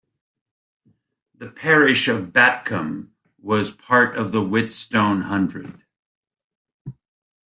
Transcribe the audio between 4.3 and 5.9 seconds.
the Whitstone Hundred.